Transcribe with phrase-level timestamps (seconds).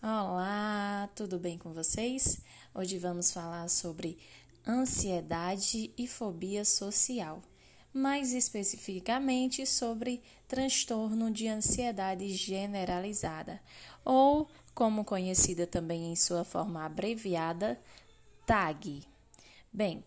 [0.00, 2.40] Olá, tudo bem com vocês?
[2.72, 4.16] Hoje vamos falar sobre
[4.64, 7.42] ansiedade e fobia social,
[7.92, 13.60] mais especificamente sobre transtorno de ansiedade generalizada,
[14.04, 17.76] ou como conhecida também em sua forma abreviada,
[18.46, 19.02] TAG.
[19.72, 20.04] Bem,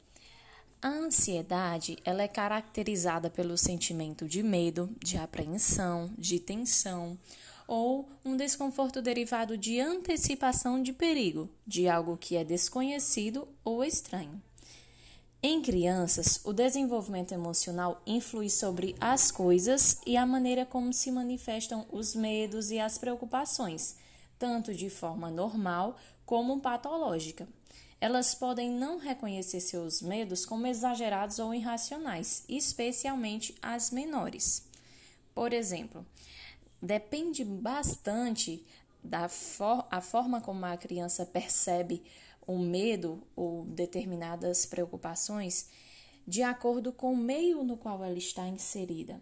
[0.81, 7.19] a ansiedade ela é caracterizada pelo sentimento de medo, de apreensão, de tensão
[7.71, 14.41] ou um desconforto derivado de antecipação de perigo, de algo que é desconhecido ou estranho.
[15.41, 21.85] Em crianças, o desenvolvimento emocional influi sobre as coisas e a maneira como se manifestam
[21.89, 23.95] os medos e as preocupações,
[24.37, 27.47] tanto de forma normal como patológica
[28.01, 34.63] elas podem não reconhecer seus medos como exagerados ou irracionais, especialmente as menores.
[35.35, 36.03] Por exemplo,
[36.81, 38.65] depende bastante
[39.03, 42.03] da for a forma como a criança percebe
[42.45, 45.69] o medo ou determinadas preocupações
[46.27, 49.21] de acordo com o meio no qual ela está inserida,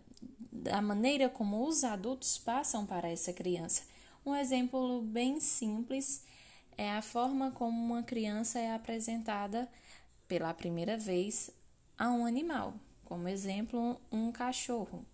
[0.52, 3.84] da maneira como os adultos passam para essa criança.
[4.26, 6.24] Um exemplo bem simples
[6.78, 9.70] é a forma como uma criança é apresentada
[10.28, 11.50] pela primeira vez
[11.98, 12.74] a um animal,
[13.06, 15.06] como exemplo, um cachorro.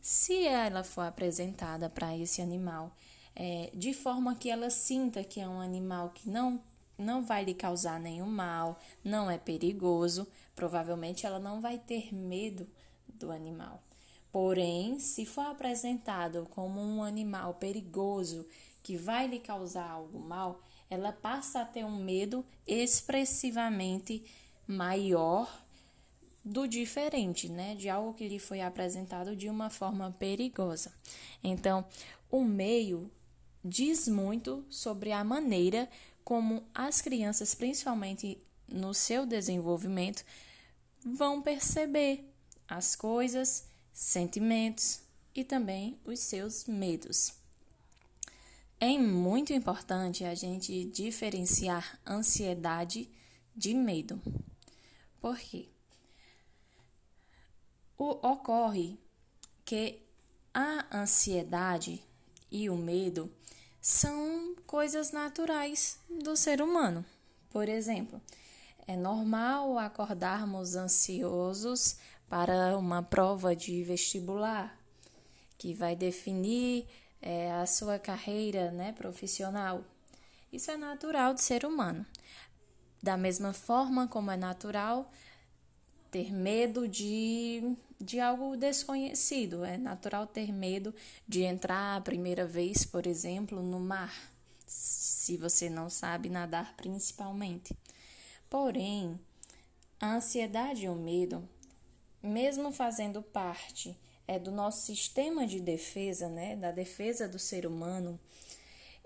[0.00, 2.94] Se ela for apresentada para esse animal
[3.34, 6.60] é, de forma que ela sinta que é um animal que não,
[6.98, 12.66] não vai lhe causar nenhum mal, não é perigoso, provavelmente ela não vai ter medo
[13.08, 13.82] do animal.
[14.32, 18.46] Porém, se for apresentado como um animal perigoso
[18.82, 24.24] que vai lhe causar algo mal, ela passa a ter um medo expressivamente
[24.66, 25.59] maior
[26.50, 27.76] do diferente, né?
[27.76, 30.92] De algo que lhe foi apresentado de uma forma perigosa.
[31.44, 31.86] Então,
[32.28, 33.08] o meio
[33.64, 35.88] diz muito sobre a maneira
[36.24, 38.36] como as crianças, principalmente
[38.68, 40.24] no seu desenvolvimento,
[41.04, 42.28] vão perceber
[42.68, 47.32] as coisas, sentimentos e também os seus medos.
[48.80, 53.08] É muito importante a gente diferenciar ansiedade
[53.54, 54.20] de medo.
[55.20, 55.68] Por quê?
[58.02, 58.98] O, ocorre
[59.62, 60.00] que
[60.54, 62.02] a ansiedade
[62.50, 63.30] e o medo
[63.78, 67.04] são coisas naturais do ser humano.
[67.50, 68.18] Por exemplo,
[68.86, 74.74] é normal acordarmos ansiosos para uma prova de vestibular
[75.58, 76.86] que vai definir
[77.20, 79.84] é, a sua carreira né, profissional.
[80.50, 82.06] Isso é natural do ser humano.
[83.02, 85.12] Da mesma forma como é natural
[86.10, 90.94] ter medo de, de algo desconhecido, é natural ter medo
[91.28, 94.32] de entrar a primeira vez, por exemplo, no mar,
[94.66, 97.76] se você não sabe nadar principalmente.
[98.48, 99.20] Porém,
[100.00, 101.46] a ansiedade e o medo,
[102.22, 103.94] mesmo fazendo parte
[104.26, 108.18] é, do nosso sistema de defesa, né, da defesa do ser humano,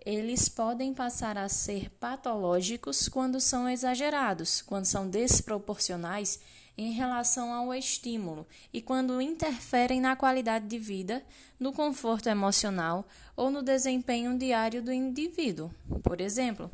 [0.04, 6.38] eles podem passar a ser patológicos quando são exagerados, quando são desproporcionais
[6.76, 11.22] em relação ao estímulo e quando interferem na qualidade de vida,
[11.58, 15.70] no conforto emocional ou no desempenho diário do indivíduo.
[16.02, 16.70] Por exemplo,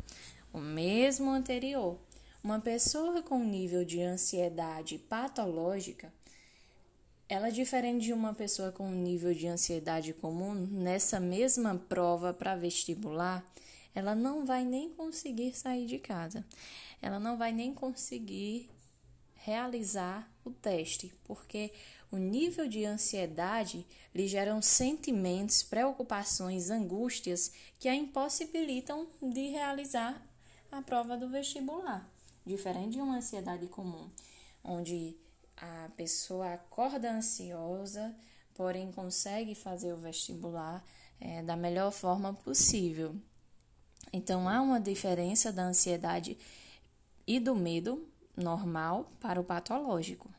[0.53, 1.99] o mesmo anterior.
[2.43, 6.11] Uma pessoa com nível de ansiedade patológica
[7.31, 12.35] ela é diferente de uma pessoa com um nível de ansiedade comum, nessa mesma prova
[12.35, 13.45] para vestibular,
[13.95, 16.45] ela não vai nem conseguir sair de casa.
[17.01, 18.69] Ela não vai nem conseguir
[19.45, 21.73] realizar o teste, porque
[22.11, 30.21] o nível de ansiedade lhe geram sentimentos, preocupações, angústias que a impossibilitam de realizar
[30.71, 32.09] a prova do vestibular,
[32.45, 34.11] diferente de uma ansiedade comum,
[34.63, 35.17] onde
[35.57, 38.15] a pessoa acorda ansiosa,
[38.55, 40.85] porém consegue fazer o vestibular
[41.21, 43.17] é, da melhor forma possível.
[44.13, 46.37] Então, há uma diferença da ansiedade
[47.27, 50.31] e do medo normal para o patológico.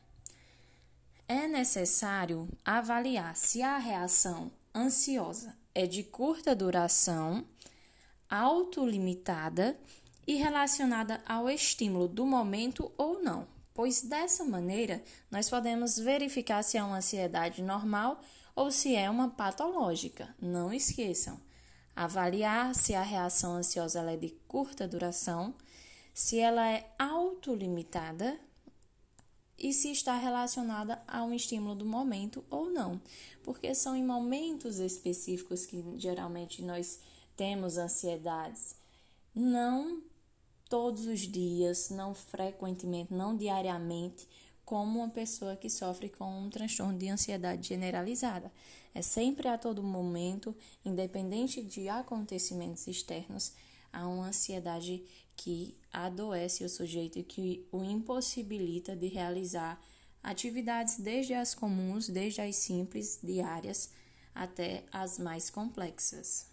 [1.28, 7.44] É necessário avaliar se a reação ansiosa é de curta duração,
[8.28, 9.78] autolimitada
[10.26, 16.76] e relacionada ao estímulo do momento ou não pois dessa maneira nós podemos verificar se
[16.76, 18.20] é uma ansiedade normal
[18.54, 20.34] ou se é uma patológica.
[20.40, 21.40] Não esqueçam,
[21.96, 25.54] avaliar se a reação ansiosa é de curta duração,
[26.12, 28.38] se ela é autolimitada
[29.58, 33.00] e se está relacionada a um estímulo do momento ou não,
[33.44, 36.98] porque são em momentos específicos que geralmente nós
[37.36, 38.74] temos ansiedades.
[39.34, 40.02] Não
[40.68, 44.26] todos os dias, não frequentemente, não diariamente,
[44.64, 48.50] como uma pessoa que sofre com um transtorno de ansiedade generalizada.
[48.94, 53.52] É sempre a todo momento, independente de acontecimentos externos,
[53.92, 55.04] há uma ansiedade
[55.36, 59.80] que adoece o sujeito e que o impossibilita de realizar
[60.22, 63.90] atividades desde as comuns, desde as simples, diárias,
[64.34, 66.46] até as mais complexas.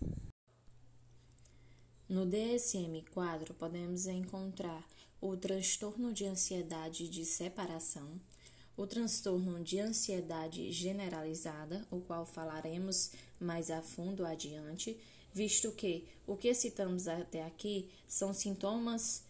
[2.10, 4.84] No DSM-4 podemos encontrar
[5.22, 8.20] o transtorno de ansiedade de separação,
[8.76, 14.98] o transtorno de ansiedade generalizada, o qual falaremos mais a fundo adiante,
[15.34, 19.24] visto que o que citamos até aqui são sintomas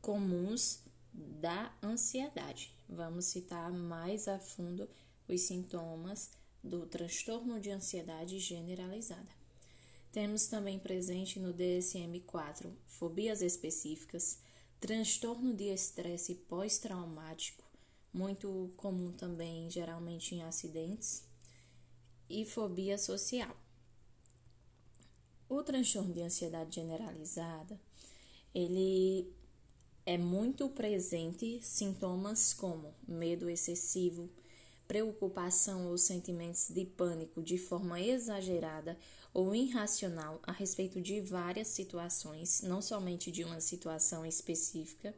[0.00, 0.80] comuns
[1.12, 2.74] da ansiedade.
[2.88, 4.88] Vamos citar mais a fundo
[5.28, 6.30] os sintomas
[6.62, 9.34] do transtorno de ansiedade generalizada.
[10.12, 14.38] Temos também presente no DSM-4 fobias específicas,
[14.80, 17.64] transtorno de estresse pós-traumático,
[18.12, 21.24] muito comum também geralmente em acidentes,
[22.28, 23.54] e fobia social.
[25.48, 27.78] O transtorno de ansiedade generalizada,
[28.52, 29.32] ele
[30.04, 34.28] é muito presente sintomas como medo excessivo,
[34.88, 38.98] preocupação ou sentimentos de pânico de forma exagerada
[39.32, 45.14] ou irracional a respeito de várias situações, não somente de uma situação específica.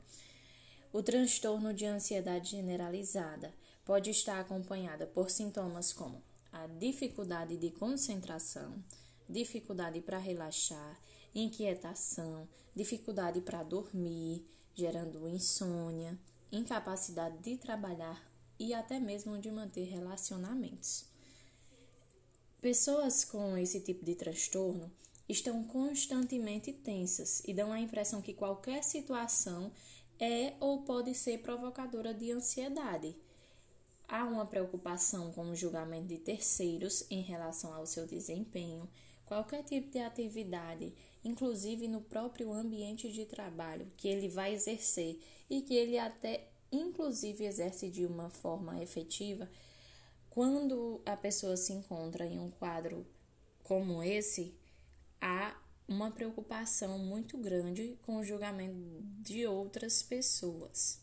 [0.93, 6.23] O transtorno de ansiedade generalizada pode estar acompanhada por sintomas como
[6.53, 8.83] a dificuldade de concentração,
[9.29, 11.01] dificuldade para relaxar,
[11.35, 16.19] inquietação, dificuldade para dormir, gerando insônia,
[16.51, 18.27] incapacidade de trabalhar
[18.59, 21.05] e até mesmo de manter relacionamentos.
[22.61, 24.91] Pessoas com esse tipo de transtorno
[25.29, 29.71] estão constantemente tensas e dão a impressão que qualquer situação
[30.19, 33.15] é ou pode ser provocadora de ansiedade.
[34.09, 38.89] Há uma preocupação com o julgamento de terceiros em relação ao seu desempenho,
[39.29, 40.93] qualquer tipo de atividade,
[41.23, 45.21] inclusive no próprio ambiente de trabalho que ele vai exercer
[45.51, 49.49] e que ele até inclusive exerce de uma forma efetiva,
[50.31, 53.07] quando a pessoa se encontra em um quadro
[53.63, 54.55] como esse,
[55.21, 58.77] há uma preocupação muito grande com o julgamento
[59.21, 61.01] de outras pessoas.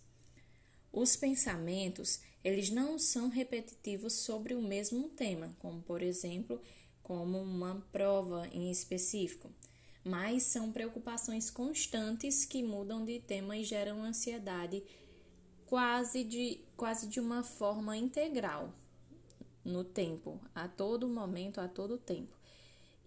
[0.92, 6.62] Os pensamentos, eles não são repetitivos sobre o mesmo tema, como por exemplo,
[7.06, 9.52] como uma prova em específico,
[10.04, 14.84] mas são preocupações constantes que mudam de tema e geram ansiedade
[15.68, 18.74] quase de, quase de uma forma integral
[19.64, 22.36] no tempo, a todo momento, a todo tempo.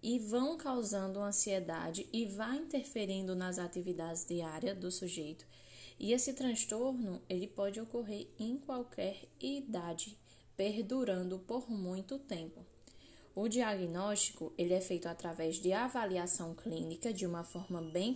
[0.01, 5.45] E vão causando ansiedade e vai interferindo nas atividades diárias do sujeito.
[5.99, 10.17] E esse transtorno, ele pode ocorrer em qualquer idade,
[10.55, 12.65] perdurando por muito tempo.
[13.35, 18.15] O diagnóstico ele é feito através de avaliação clínica de uma forma bem,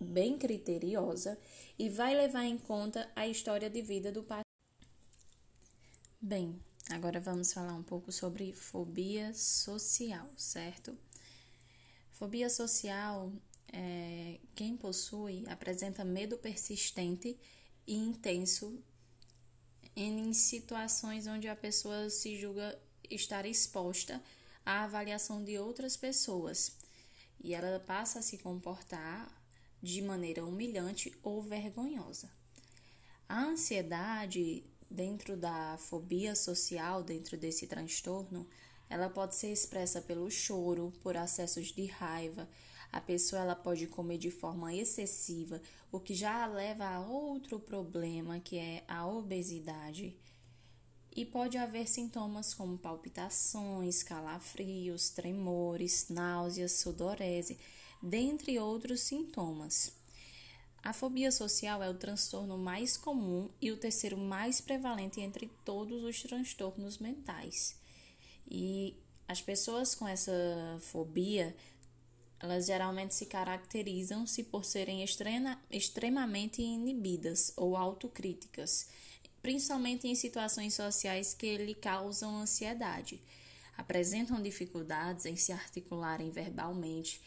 [0.00, 1.38] bem criteriosa
[1.78, 4.44] e vai levar em conta a história de vida do paciente.
[6.20, 6.60] Bem,
[6.90, 10.96] agora vamos falar um pouco sobre fobia social, certo?
[12.10, 13.32] Fobia social,
[13.72, 17.38] é, quem possui apresenta medo persistente
[17.86, 18.82] e intenso
[19.96, 22.78] em situações onde a pessoa se julga
[23.10, 24.22] estar exposta
[24.64, 26.72] à avaliação de outras pessoas
[27.42, 29.28] e ela passa a se comportar
[29.82, 32.30] de maneira humilhante ou vergonhosa.
[33.28, 38.46] A ansiedade, dentro da fobia social, dentro desse transtorno,
[38.88, 42.48] ela pode ser expressa pelo choro, por acessos de raiva.
[42.92, 45.62] A pessoa ela pode comer de forma excessiva,
[45.92, 50.16] o que já leva a outro problema, que é a obesidade
[51.20, 57.58] e pode haver sintomas como palpitações, calafrios, tremores, náuseas, sudorese,
[58.02, 59.92] dentre outros sintomas.
[60.82, 66.04] A fobia social é o transtorno mais comum e o terceiro mais prevalente entre todos
[66.04, 67.76] os transtornos mentais.
[68.50, 68.96] E
[69.28, 70.32] as pessoas com essa
[70.80, 71.54] fobia,
[72.40, 78.88] elas geralmente se caracterizam-se por serem extrema, extremamente inibidas ou autocríticas
[79.42, 83.20] principalmente em situações sociais que lhe causam ansiedade.
[83.76, 87.20] Apresentam dificuldades em se articularem verbalmente,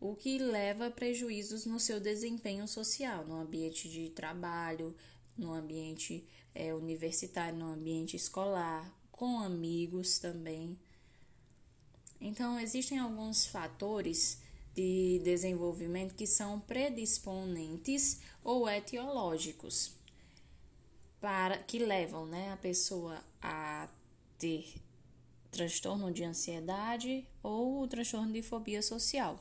[0.00, 4.96] o que leva a prejuízos no seu desempenho social, no ambiente de trabalho,
[5.36, 6.24] no ambiente
[6.54, 10.78] é, universitário, no ambiente escolar, com amigos também.
[12.20, 14.38] Então, existem alguns fatores
[14.74, 19.99] de desenvolvimento que são predisponentes ou etiológicos
[21.20, 23.88] para que levam né, a pessoa a
[24.38, 24.74] ter
[25.50, 29.38] transtorno de ansiedade ou transtorno de fobia social.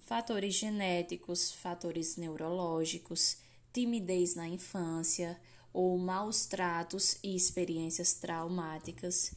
[0.00, 3.38] Fatores genéticos, fatores neurológicos,
[3.72, 5.40] timidez na infância
[5.72, 9.32] ou maus tratos e experiências traumáticas.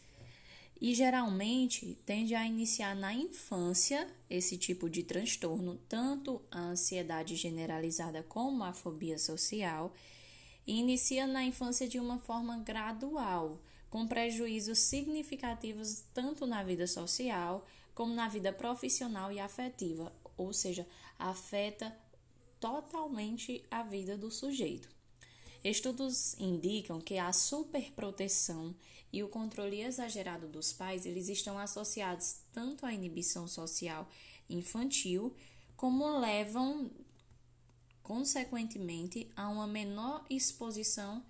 [0.82, 8.22] E geralmente tende a iniciar na infância esse tipo de transtorno, tanto a ansiedade generalizada
[8.24, 9.94] como a fobia social
[10.66, 17.66] e inicia na infância de uma forma gradual, com prejuízos significativos tanto na vida social
[17.94, 20.86] como na vida profissional e afetiva, ou seja,
[21.18, 21.96] afeta
[22.60, 24.90] totalmente a vida do sujeito.
[25.64, 28.76] Estudos indicam que a superproteção
[29.12, 34.08] e o controle exagerado dos pais, eles estão associados tanto à inibição social
[34.50, 35.34] infantil,
[35.76, 36.92] como levam
[38.06, 41.26] consequentemente, há uma menor exposição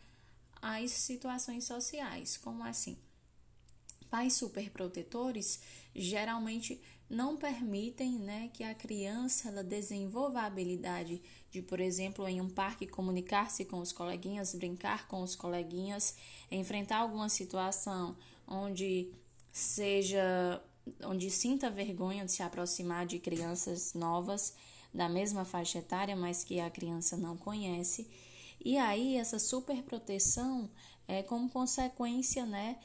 [0.62, 2.36] às situações sociais.
[2.36, 2.98] Como assim?
[4.10, 5.62] Pais superprotetores
[5.96, 12.41] geralmente não permitem né, que a criança ela desenvolva a habilidade de, por exemplo, em
[12.41, 16.17] um parque comunicar-se com os coleguinhas, brincar com os coleguinhas,
[16.51, 19.13] enfrentar alguma situação onde
[19.53, 20.62] seja
[21.03, 24.53] onde sinta vergonha de se aproximar de crianças novas
[24.95, 28.09] da mesma faixa etária, mas que a criança não conhece.
[28.63, 30.69] E aí essa superproteção
[31.07, 32.79] é como consequência, né?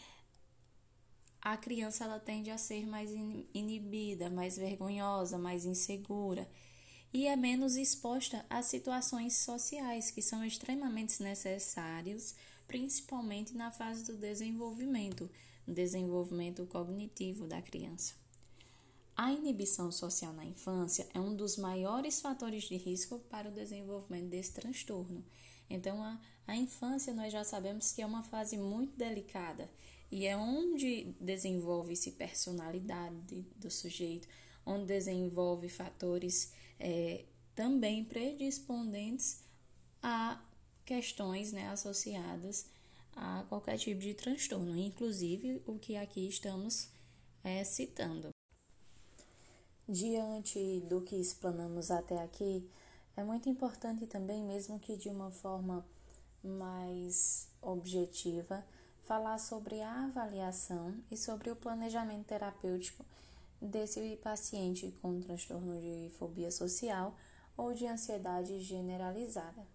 [1.41, 3.11] A criança ela tende a ser mais
[3.55, 6.47] inibida, mais vergonhosa, mais insegura
[7.13, 12.35] e é menos exposta a situações sociais que são extremamente necessários,
[12.69, 15.29] principalmente na fase do desenvolvimento,
[15.67, 18.20] desenvolvimento cognitivo da criança.
[19.23, 24.31] A inibição social na infância é um dos maiores fatores de risco para o desenvolvimento
[24.31, 25.23] desse transtorno.
[25.69, 29.71] Então, a, a infância nós já sabemos que é uma fase muito delicada
[30.11, 34.27] e é onde desenvolve-se personalidade do sujeito,
[34.65, 39.45] onde desenvolve fatores é, também predisponentes
[40.03, 40.43] a
[40.83, 42.71] questões né, associadas
[43.15, 46.89] a qualquer tipo de transtorno, inclusive o que aqui estamos
[47.45, 48.31] é, citando.
[49.93, 52.65] Diante do que explanamos até aqui,
[53.17, 55.85] é muito importante também, mesmo que de uma forma
[56.45, 58.65] mais objetiva,
[59.03, 63.05] falar sobre a avaliação e sobre o planejamento terapêutico
[63.61, 67.13] desse paciente com transtorno de fobia social
[67.57, 69.67] ou de ansiedade generalizada.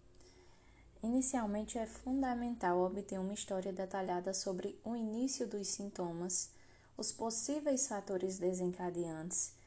[1.04, 6.52] Inicialmente, é fundamental obter uma história detalhada sobre o início dos sintomas,
[6.96, 9.65] os possíveis fatores desencadeantes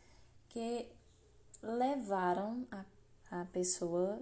[0.49, 0.89] que
[1.63, 2.85] levaram a,
[3.31, 4.21] a pessoa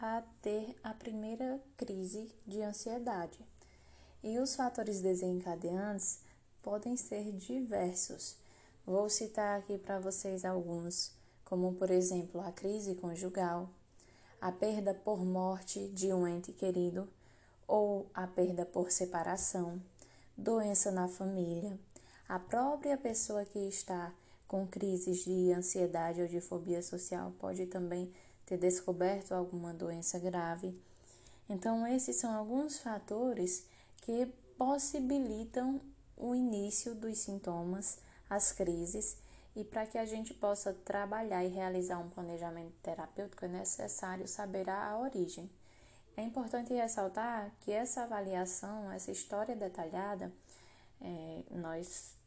[0.00, 3.38] a ter a primeira crise de ansiedade.
[4.22, 6.20] E os fatores desencadeantes
[6.62, 8.36] podem ser diversos.
[8.86, 11.12] Vou citar aqui para vocês alguns,
[11.44, 13.68] como por exemplo a crise conjugal,
[14.40, 17.08] a perda por morte de um ente querido
[17.66, 19.80] ou a perda por separação,
[20.36, 21.78] doença na família,
[22.28, 24.12] a própria pessoa que está
[24.48, 28.10] com crises de ansiedade ou de fobia social pode também
[28.46, 30.74] ter descoberto alguma doença grave.
[31.48, 33.66] Então, esses são alguns fatores
[34.00, 34.26] que
[34.56, 35.80] possibilitam
[36.16, 39.18] o início dos sintomas, as crises,
[39.54, 44.68] e para que a gente possa trabalhar e realizar um planejamento terapêutico é necessário saber
[44.70, 45.50] a origem.
[46.16, 50.32] É importante ressaltar que essa avaliação, essa história detalhada,
[51.00, 52.17] é, nós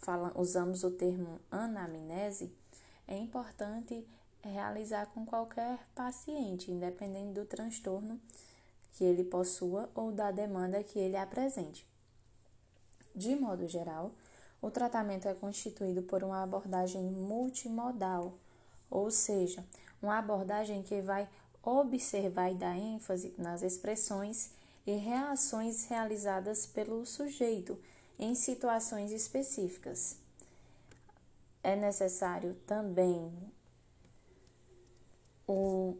[0.00, 2.52] fala, usamos o termo anamnese,
[3.06, 4.06] é importante
[4.42, 8.20] realizar com qualquer paciente, independente do transtorno
[8.92, 11.86] que ele possua ou da demanda que ele apresente.
[13.14, 14.12] De modo geral,
[14.62, 18.34] o tratamento é constituído por uma abordagem multimodal,
[18.90, 19.64] ou seja,
[20.02, 21.28] uma abordagem que vai
[21.62, 24.50] observar e dar ênfase nas expressões
[24.86, 27.78] e reações realizadas pelo sujeito
[28.20, 30.18] em situações específicas.
[31.62, 33.32] É necessário também
[35.46, 35.96] o,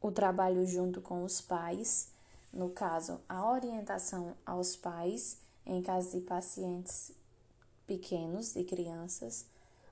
[0.00, 2.08] o trabalho junto com os pais,
[2.52, 7.10] no caso, a orientação aos pais em caso de pacientes
[7.86, 9.46] pequenos e crianças,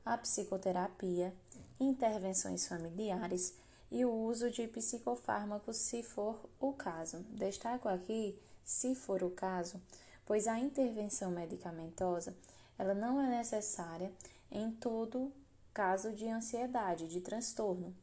[0.05, 1.35] a psicoterapia,
[1.81, 3.55] intervenções familiares
[3.91, 7.21] e o uso de psicofármacos se for o caso.
[7.31, 9.81] Destaco aqui, se for o caso,
[10.27, 12.35] pois a intervenção medicamentosa
[12.79, 14.11] ela não é necessária
[14.51, 15.33] em todo
[15.73, 17.95] caso de ansiedade, de transtorno.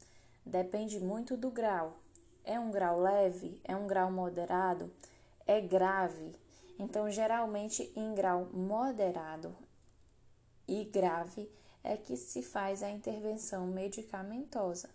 [0.46, 1.98] Depende muito do grau.
[2.44, 3.62] É um grau leve?
[3.64, 4.92] É um grau moderado?
[5.46, 6.36] É grave?
[6.80, 9.56] Então, geralmente, em grau moderado
[10.68, 11.52] e grave
[11.84, 14.90] é que se faz a intervenção medicamentosa,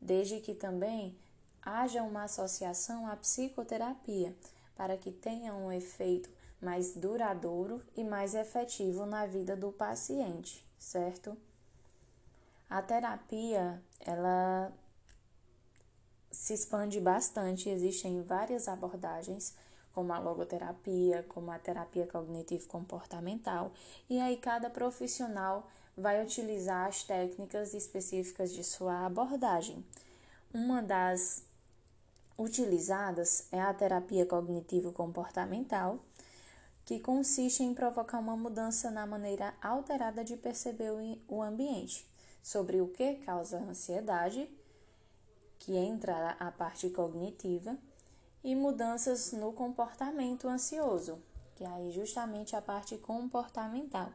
[0.00, 1.16] desde que também
[1.62, 4.34] haja uma associação à psicoterapia,
[4.74, 6.30] para que tenha um efeito
[6.66, 11.36] mais duradouro e mais efetivo na vida do paciente, certo?
[12.68, 14.72] A terapia, ela
[16.28, 19.54] se expande bastante, existem várias abordagens,
[19.94, 23.70] como a logoterapia, como a terapia cognitivo-comportamental,
[24.10, 29.84] e aí cada profissional vai utilizar as técnicas específicas de sua abordagem.
[30.52, 31.44] Uma das
[32.36, 36.00] utilizadas é a terapia cognitivo-comportamental,
[36.86, 40.92] que consiste em provocar uma mudança na maneira alterada de perceber
[41.28, 42.08] o ambiente,
[42.40, 44.48] sobre o que causa ansiedade,
[45.58, 47.76] que entra a parte cognitiva,
[48.44, 51.18] e mudanças no comportamento ansioso,
[51.56, 54.12] que é aí justamente a parte comportamental.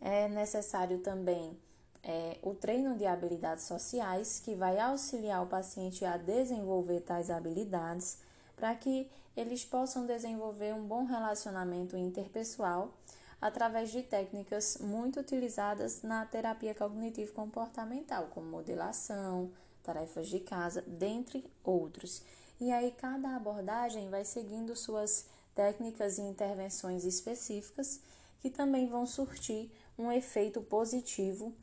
[0.00, 1.54] É necessário também
[2.02, 8.16] é, o treino de habilidades sociais, que vai auxiliar o paciente a desenvolver tais habilidades
[8.56, 12.92] para que eles possam desenvolver um bom relacionamento interpessoal
[13.40, 19.52] através de técnicas muito utilizadas na terapia cognitivo-comportamental, como modelação,
[19.84, 22.20] tarefas de casa, dentre outros.
[22.60, 28.00] E aí cada abordagem vai seguindo suas técnicas e intervenções específicas
[28.40, 31.54] que também vão surtir um efeito positivo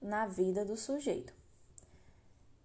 [0.00, 1.32] na vida do sujeito.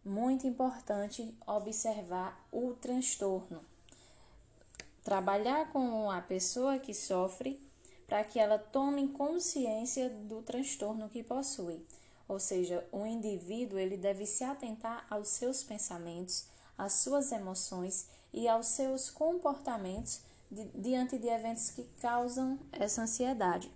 [0.05, 3.72] Muito importante observar o transtorno.
[5.03, 7.59] Trabalhar com a pessoa que sofre
[8.07, 11.85] para que ela tome consciência do transtorno que possui.
[12.27, 18.47] Ou seja, o indivíduo ele deve se atentar aos seus pensamentos, às suas emoções e
[18.47, 23.69] aos seus comportamentos di diante de eventos que causam essa ansiedade.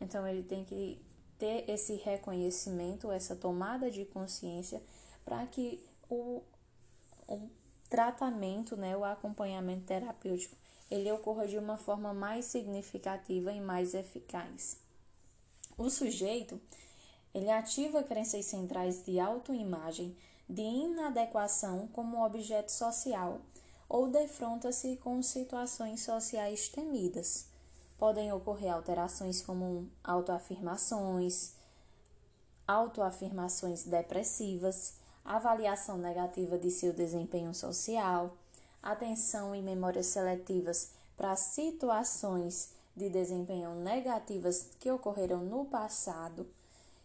[0.00, 1.00] Então ele tem que
[1.38, 4.82] ter esse reconhecimento, essa tomada de consciência
[5.24, 6.42] para que o,
[7.26, 7.48] o
[7.88, 10.56] tratamento, né, o acompanhamento terapêutico,
[10.90, 14.78] ele ocorra de uma forma mais significativa e mais eficaz.
[15.76, 16.60] O sujeito,
[17.34, 20.16] ele ativa crenças centrais de autoimagem,
[20.48, 23.40] de inadequação como objeto social
[23.88, 27.52] ou defronta-se com situações sociais temidas
[27.98, 31.52] podem ocorrer alterações como autoafirmações,
[32.66, 34.94] autoafirmações depressivas,
[35.24, 38.36] avaliação negativa de seu desempenho social,
[38.84, 46.46] atenção e memórias seletivas para situações de desempenho negativas que ocorreram no passado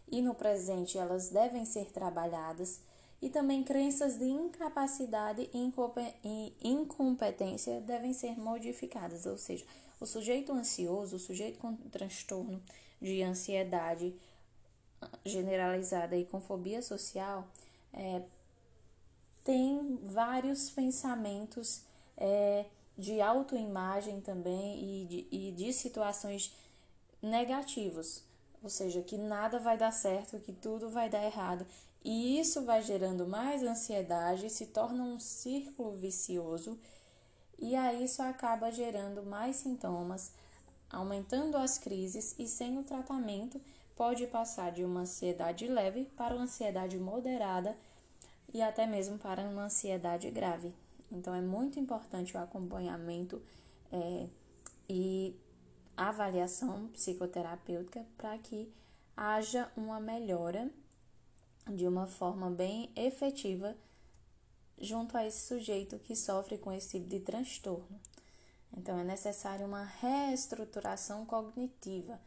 [0.06, 2.80] e no presente elas devem ser trabalhadas
[3.22, 9.64] e também crenças de incapacidade e incompetência devem ser modificadas, ou seja,
[9.98, 12.62] o sujeito ansioso, o sujeito com transtorno
[13.00, 14.14] de ansiedade
[15.24, 17.46] generalizada e com fobia social,
[17.92, 18.22] é,
[19.44, 21.82] tem vários pensamentos
[22.16, 26.54] é, de autoimagem também e de, e de situações
[27.22, 28.22] negativos,
[28.62, 31.66] ou seja, que nada vai dar certo, que tudo vai dar errado.
[32.02, 36.78] E isso vai gerando mais ansiedade, se torna um círculo vicioso
[37.60, 40.32] e aí isso acaba gerando mais sintomas,
[40.90, 43.60] aumentando as crises e sem o tratamento
[43.94, 47.76] pode passar de uma ansiedade leve para uma ansiedade moderada
[48.52, 50.74] e até mesmo para uma ansiedade grave.
[51.10, 53.42] Então é muito importante o acompanhamento
[53.92, 54.28] é,
[54.88, 55.36] e
[55.96, 58.72] avaliação psicoterapêutica para que
[59.16, 60.70] haja uma melhora
[61.68, 63.76] de uma forma bem efetiva
[64.78, 68.00] junto a esse sujeito que sofre com esse tipo de transtorno.
[68.76, 72.18] Então, é necessário uma reestruturação cognitiva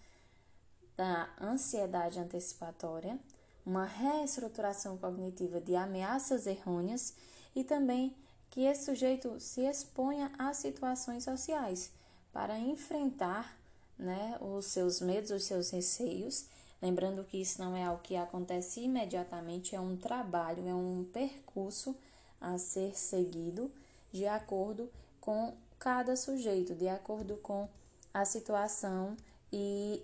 [0.95, 3.19] da ansiedade antecipatória,
[3.65, 7.13] uma reestruturação cognitiva de ameaças errôneas
[7.55, 8.15] e também
[8.49, 11.91] que esse sujeito se exponha a situações sociais
[12.31, 13.57] para enfrentar
[13.97, 16.45] né, os seus medos, os seus receios.
[16.81, 21.95] Lembrando que isso não é algo que acontece imediatamente, é um trabalho, é um percurso
[22.41, 23.71] a ser seguido
[24.11, 24.89] de acordo
[25.21, 27.67] com cada sujeito, de acordo com
[28.13, 29.17] a situação
[29.51, 30.03] e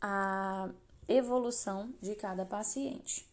[0.00, 0.70] a
[1.08, 3.26] evolução de cada paciente.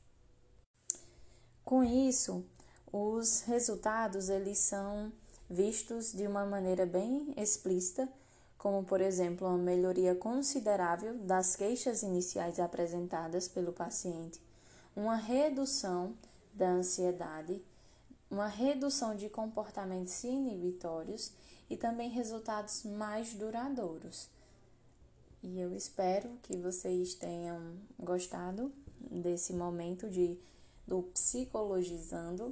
[1.63, 2.43] Com isso,
[2.91, 5.11] os resultados eles são
[5.49, 8.09] vistos de uma maneira bem explícita
[8.65, 14.41] como por exemplo uma melhoria considerável das queixas iniciais apresentadas pelo paciente,
[14.95, 16.15] uma redução
[16.51, 17.61] da ansiedade,
[18.27, 21.31] uma redução de comportamentos inibitórios
[21.69, 24.27] e também resultados mais duradouros.
[25.45, 30.39] E eu espero que vocês tenham gostado desse momento de
[30.87, 32.51] do psicologizando.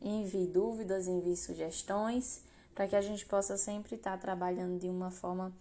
[0.00, 5.52] Envie dúvidas, envie sugestões, para que a gente possa sempre estar trabalhando de uma forma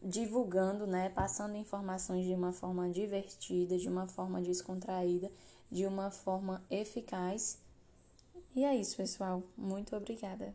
[0.00, 5.32] divulgando, né, passando informações de uma forma divertida, de uma forma descontraída,
[5.68, 7.58] de uma forma eficaz.
[8.54, 9.42] E é isso, pessoal.
[9.56, 10.54] Muito obrigada.